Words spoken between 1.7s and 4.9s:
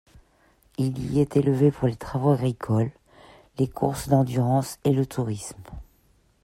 les travaux agricoles, les courses d'endurance